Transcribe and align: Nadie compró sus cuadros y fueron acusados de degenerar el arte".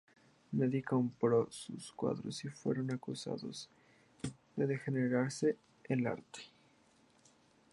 Nadie 0.53 0.81
compró 0.81 1.47
sus 1.51 1.91
cuadros 1.91 2.43
y 2.43 2.47
fueron 2.49 2.89
acusados 2.91 3.69
de 4.55 4.65
degenerar 4.65 5.29
el 5.89 6.07
arte". 6.07 6.41